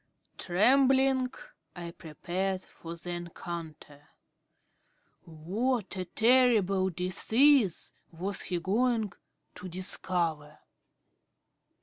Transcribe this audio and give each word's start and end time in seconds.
Trembling, 0.39 1.31
I 1.75 1.91
prepared 1.91 2.61
for 2.63 2.95
the 2.95 3.11
encounter. 3.11 4.07
What 5.25 5.95
terrible 6.15 6.89
disease 6.89 7.91
was 8.11 8.41
he 8.41 8.59
going 8.59 9.13
to 9.53 9.69
discover? 9.69 10.57